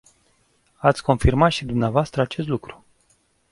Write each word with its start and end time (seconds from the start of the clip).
Ați 0.77 1.03
confirmat 1.03 1.51
și 1.51 1.65
dvs. 1.65 2.11
acest 2.15 2.47
lucru. 2.47 2.83